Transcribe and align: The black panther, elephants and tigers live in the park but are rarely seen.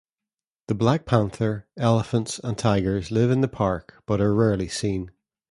The 0.67 0.73
black 0.73 1.05
panther, 1.05 1.67
elephants 1.77 2.39
and 2.39 2.57
tigers 2.57 3.11
live 3.11 3.29
in 3.29 3.41
the 3.41 3.47
park 3.47 4.01
but 4.07 4.19
are 4.19 4.33
rarely 4.33 4.67
seen. 4.67 5.11